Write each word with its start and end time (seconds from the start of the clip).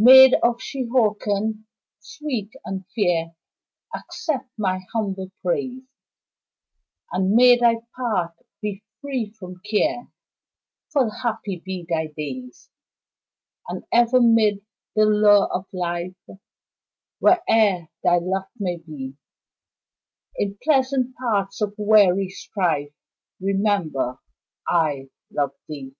Maid 0.00 0.34
of 0.44 0.60
Shehawken, 0.62 1.66
sweet 1.98 2.52
and 2.64 2.84
fair, 2.94 3.34
Accept 3.92 4.48
my 4.56 4.86
humble 4.94 5.32
praise, 5.42 5.82
And 7.10 7.32
may 7.32 7.56
thy 7.58 7.78
path 7.96 8.36
be 8.62 8.84
free 9.00 9.30
from 9.36 9.60
care, 9.68 10.06
Full 10.92 11.10
happy 11.10 11.58
be 11.64 11.84
thy 11.90 12.06
days, 12.16 12.70
And 13.66 13.82
ever 13.90 14.20
mid 14.20 14.64
the 14.94 15.04
lure 15.04 15.52
of 15.52 15.66
life 15.72 16.14
Where 17.18 17.42
e'er 17.50 17.88
thy 18.04 18.18
lot 18.18 18.50
may 18.56 18.76
be, 18.76 19.16
In 20.36 20.58
pleasant 20.62 21.16
paths 21.16 21.60
or 21.60 21.74
weary 21.76 22.28
strife 22.30 22.94
Remember, 23.40 24.20
I 24.68 25.10
love 25.32 25.56
thee. 25.66 25.96